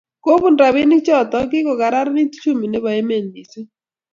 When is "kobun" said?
0.23-0.55